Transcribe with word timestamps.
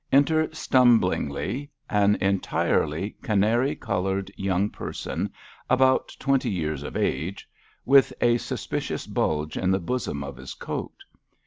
Enter 0.11 0.47
stumblingly 0.51 1.69
an 1.87 2.15
entirely 2.15 3.15
canary 3.21 3.75
coloured 3.75 4.31
young 4.35 4.71
person 4.71 5.31
about 5.69 6.11
twenty 6.17 6.49
years 6.49 6.81
of 6.81 6.97
age, 6.97 7.47
with 7.85 8.11
a 8.19 8.37
suspicious 8.39 9.05
bulge 9.05 9.57
in 9.57 9.69
the 9.69 9.77
bosom 9.79 10.23
of 10.23 10.37
his 10.37 10.55
coat. 10.55 11.03